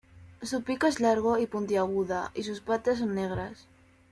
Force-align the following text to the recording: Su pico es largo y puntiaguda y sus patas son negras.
Su 0.41 0.63
pico 0.63 0.87
es 0.87 0.99
largo 0.99 1.37
y 1.37 1.45
puntiaguda 1.45 2.31
y 2.33 2.41
sus 2.41 2.59
patas 2.59 2.97
son 2.97 3.13
negras. 3.13 3.67